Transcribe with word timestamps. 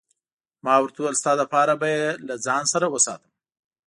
ما 0.63 0.73
ورته 0.79 0.97
وویل: 0.99 1.19
ستا 1.21 1.31
لپاره 1.41 1.73
به 1.81 1.87
يې 1.95 2.05
له 2.27 2.35
ځان 2.45 2.63
سره 2.73 2.85
وساتم. 2.93 3.31